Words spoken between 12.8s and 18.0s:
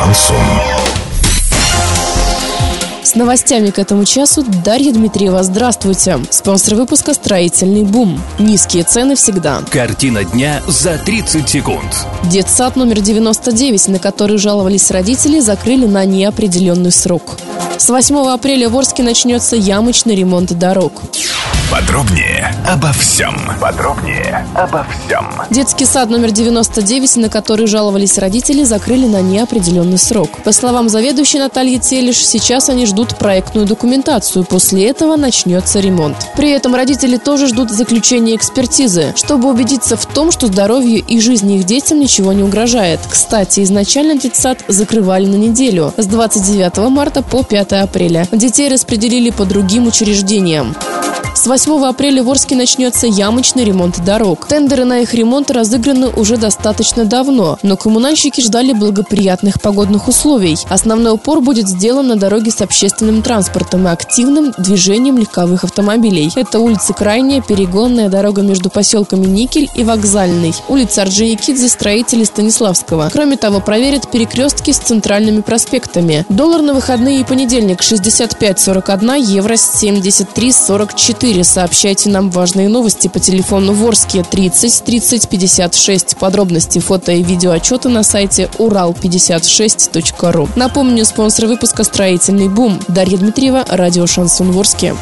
99, на который жаловались родители, закрыли на неопределенный срок. С